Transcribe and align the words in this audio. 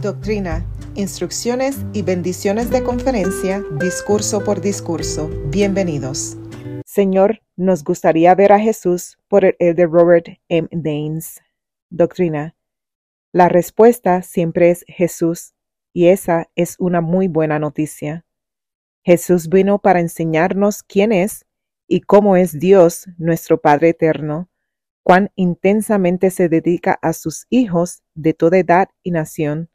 Doctrina, 0.00 0.66
instrucciones 0.94 1.84
y 1.92 2.00
bendiciones 2.00 2.70
de 2.70 2.82
conferencia, 2.82 3.62
discurso 3.78 4.42
por 4.42 4.62
discurso. 4.62 5.28
Bienvenidos. 5.50 6.38
Señor, 6.86 7.42
nos 7.54 7.84
gustaría 7.84 8.34
ver 8.34 8.52
a 8.52 8.58
Jesús 8.58 9.18
por 9.28 9.44
el 9.44 9.56
elder 9.58 9.90
Robert 9.90 10.26
M. 10.48 10.68
Daines. 10.72 11.42
Doctrina. 11.90 12.56
La 13.30 13.50
respuesta 13.50 14.22
siempre 14.22 14.70
es 14.70 14.86
Jesús, 14.88 15.52
y 15.92 16.06
esa 16.06 16.48
es 16.54 16.76
una 16.78 17.02
muy 17.02 17.28
buena 17.28 17.58
noticia. 17.58 18.24
Jesús 19.04 19.50
vino 19.50 19.80
para 19.80 20.00
enseñarnos 20.00 20.82
quién 20.82 21.12
es 21.12 21.44
y 21.86 22.00
cómo 22.00 22.36
es 22.36 22.58
Dios, 22.58 23.06
nuestro 23.18 23.60
Padre 23.60 23.90
eterno, 23.90 24.48
cuán 25.02 25.30
intensamente 25.36 26.30
se 26.30 26.48
dedica 26.48 26.98
a 27.02 27.12
sus 27.12 27.46
hijos 27.50 28.02
de 28.14 28.32
toda 28.32 28.56
edad 28.56 28.88
y 29.02 29.10
nación, 29.10 29.68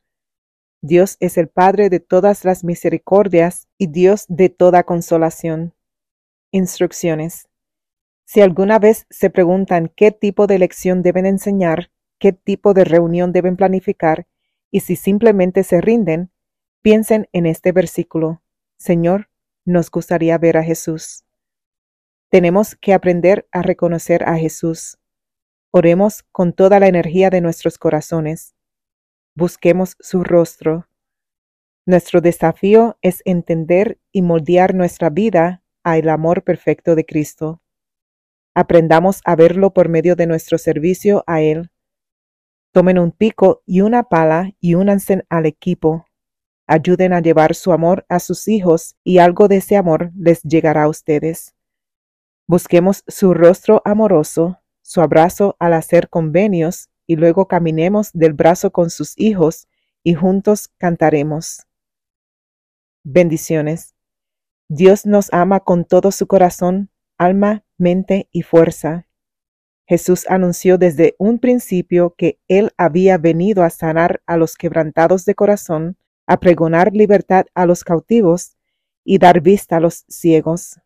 Dios 0.86 1.18
es 1.20 1.40
el 1.40 1.48
Padre 1.48 1.90
de 1.90 2.00
todas 2.00 2.46
las 2.46 2.64
misericordias 2.64 3.68
y 3.76 3.88
Dios 3.88 4.26
de 4.28 4.50
toda 4.50 4.84
consolación. 4.84 5.74
Instrucciones. 6.52 7.48
Si 8.24 8.42
alguna 8.42 8.78
vez 8.78 9.08
se 9.10 9.32
preguntan 9.32 9.92
qué 9.96 10.12
tipo 10.12 10.46
de 10.46 10.60
lección 10.60 11.02
deben 11.02 11.26
enseñar, 11.26 11.90
qué 12.20 12.34
tipo 12.34 12.76
de 12.76 12.84
reunión 12.84 13.32
deben 13.32 13.56
planificar, 13.56 14.28
y 14.70 14.82
si 14.82 14.96
simplemente 14.96 15.64
se 15.64 15.82
rinden, 15.82 16.30
piensen 16.84 17.30
en 17.34 17.48
este 17.48 17.72
versículo. 17.72 18.44
Señor, 18.78 19.30
nos 19.66 19.90
gustaría 19.90 20.38
ver 20.38 20.58
a 20.58 20.64
Jesús. 20.64 21.26
Tenemos 22.30 22.76
que 22.76 22.94
aprender 22.94 23.48
a 23.52 23.64
reconocer 23.64 24.24
a 24.30 24.38
Jesús. 24.38 25.00
Oremos 25.72 26.22
con 26.32 26.54
toda 26.54 26.80
la 26.80 26.88
energía 26.88 27.32
de 27.32 27.42
nuestros 27.42 27.80
corazones 27.80 28.55
busquemos 29.36 29.98
su 30.00 30.24
rostro. 30.24 30.88
Nuestro 31.86 32.22
desafío 32.22 32.98
es 33.02 33.22
entender 33.26 34.00
y 34.12 34.22
moldear 34.22 34.74
nuestra 34.74 35.10
vida 35.10 35.62
al 35.84 36.10
amor 36.10 36.44
perfecto 36.44 36.96
de 36.96 37.06
Cristo. 37.06 37.62
Aprendamos 38.56 39.22
a 39.26 39.36
verlo 39.36 39.74
por 39.74 39.90
medio 39.90 40.16
de 40.16 40.26
nuestro 40.26 40.58
servicio 40.58 41.24
a 41.28 41.42
Él. 41.42 41.70
Tomen 42.72 42.98
un 42.98 43.12
pico 43.12 43.62
y 43.66 43.82
una 43.82 44.04
pala 44.04 44.54
y 44.60 44.76
únanse 44.76 45.24
al 45.30 45.46
equipo. 45.46 46.08
Ayuden 46.66 47.14
a 47.14 47.20
llevar 47.20 47.54
su 47.54 47.74
amor 47.74 48.06
a 48.10 48.20
sus 48.20 48.48
hijos 48.48 48.96
y 49.04 49.20
algo 49.20 49.48
de 49.48 49.58
ese 49.58 49.76
amor 49.76 50.12
les 50.16 50.42
llegará 50.42 50.84
a 50.84 50.90
ustedes. 50.90 51.54
Busquemos 52.48 53.04
su 53.08 53.34
rostro 53.34 53.82
amoroso, 53.86 54.62
su 54.82 55.02
abrazo 55.02 55.56
al 55.60 55.74
hacer 55.74 56.10
convenios 56.10 56.90
y 57.08 57.16
luego 57.16 57.48
caminemos 57.48 58.12
del 58.14 58.34
brazo 58.34 58.72
con 58.72 58.90
sus 58.90 59.14
hijos 59.18 59.68
y 60.04 60.14
juntos 60.14 60.70
cantaremos. 60.78 61.66
Bendiciones. 63.04 63.96
Dios 64.68 65.06
nos 65.06 65.32
ama 65.32 65.60
con 65.60 65.86
todo 65.86 66.12
su 66.12 66.28
corazón, 66.28 66.90
alma, 67.18 67.64
mente 67.78 68.30
y 68.32 68.42
fuerza. 68.42 69.08
Jesús 69.88 70.26
anunció 70.28 70.78
desde 70.80 71.16
un 71.20 71.38
principio 71.40 72.16
que 72.18 72.40
Él 72.48 72.72
había 72.78 73.20
venido 73.20 73.64
a 73.64 73.70
sanar 73.70 74.22
a 74.26 74.38
los 74.38 74.56
quebrantados 74.56 75.26
de 75.26 75.36
corazón, 75.36 75.98
a 76.26 76.40
pregonar 76.40 76.94
libertad 76.94 77.46
a 77.54 77.68
los 77.68 77.84
cautivos 77.84 78.58
y 79.04 79.20
dar 79.20 79.42
vista 79.42 79.78
a 79.78 79.80
los 79.80 80.06
ciegos. 80.10 80.80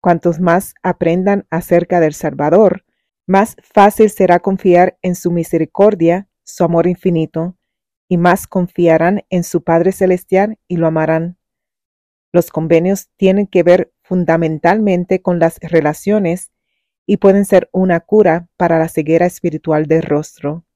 Cuantos 0.00 0.38
más 0.38 0.74
aprendan 0.82 1.46
acerca 1.50 1.98
del 1.98 2.14
Salvador, 2.14 2.84
más 3.32 3.56
fácil 3.62 4.10
será 4.10 4.40
confiar 4.40 4.98
en 5.00 5.14
su 5.14 5.30
misericordia, 5.30 6.28
su 6.44 6.64
amor 6.64 6.86
infinito, 6.86 7.56
y 8.06 8.18
más 8.18 8.46
confiarán 8.46 9.24
en 9.30 9.42
su 9.42 9.64
Padre 9.64 9.92
Celestial 9.92 10.58
y 10.68 10.76
lo 10.76 10.86
amarán. 10.86 11.38
Los 12.30 12.50
convenios 12.50 13.08
tienen 13.16 13.46
que 13.46 13.62
ver 13.62 13.90
fundamentalmente 14.02 15.22
con 15.22 15.38
las 15.38 15.58
relaciones 15.60 16.52
y 17.06 17.16
pueden 17.16 17.46
ser 17.46 17.70
una 17.72 18.00
cura 18.00 18.50
para 18.58 18.78
la 18.78 18.90
ceguera 18.90 19.24
espiritual 19.24 19.86
del 19.86 20.02
rostro. 20.02 20.66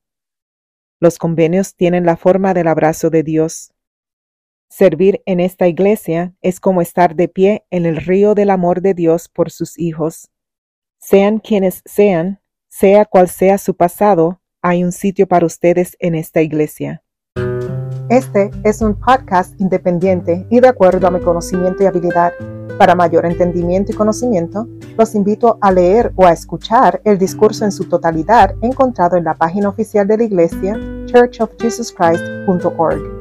Los 0.99 1.19
convenios 1.19 1.77
tienen 1.77 2.07
la 2.07 2.17
forma 2.17 2.55
del 2.55 2.69
abrazo 2.69 3.11
de 3.11 3.23
Dios. 3.23 3.75
Servir 4.71 5.23
en 5.27 5.41
esta 5.41 5.69
iglesia 5.69 6.35
es 6.41 6.59
como 6.59 6.81
estar 6.81 7.17
de 7.17 7.29
pie 7.29 7.67
en 7.69 7.85
el 7.85 7.97
río 7.97 8.35
del 8.35 8.49
amor 8.49 8.81
de 8.81 8.95
Dios 8.95 9.29
por 9.29 9.51
sus 9.51 9.79
hijos. 9.79 10.31
Sean 10.99 11.39
quienes 11.39 11.83
sean, 11.85 12.41
sea 12.79 13.05
cual 13.07 13.29
sea 13.29 13.59
su 13.59 13.75
pasado, 13.75 14.41
hay 14.61 14.85
un 14.85 14.93
sitio 14.93 15.27
para 15.27 15.47
ustedes 15.47 15.97
en 15.99 16.15
esta 16.15 16.43
iglesia. 16.43 17.03
Este 18.11 18.51
es 18.65 18.83
un 18.83 18.95
podcast 18.95 19.59
independiente 19.59 20.47
y 20.51 20.61
de 20.61 20.69
acuerdo 20.69 21.07
a 21.07 21.11
mi 21.11 21.21
conocimiento 21.21 21.83
y 21.83 21.87
habilidad. 21.87 22.35
Para 22.79 22.95
mayor 22.95 23.25
entendimiento 23.25 23.93
y 23.93 23.95
conocimiento, 23.95 24.69
los 24.99 25.15
invito 25.15 25.57
a 25.63 25.73
leer 25.73 26.13
o 26.17 26.27
a 26.27 26.33
escuchar 26.33 27.01
el 27.05 27.17
discurso 27.17 27.65
en 27.65 27.73
su 27.73 27.89
totalidad 27.89 28.55
encontrado 28.61 29.17
en 29.17 29.25
la 29.25 29.33
página 29.33 29.71
oficial 29.71 30.07
de 30.07 30.19
la 30.19 30.25
iglesia 30.25 30.79
churchofjesuschrist.org. 31.07 33.16